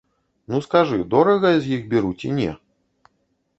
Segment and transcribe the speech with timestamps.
[0.53, 2.51] Ну, скажы, дорага я з іх бяру ці не?